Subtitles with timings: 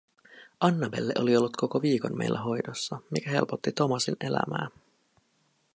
[0.59, 4.67] Annabelle oli ollut koko viikon meillä hoidossa, mikä helpotti Thomasin elämää.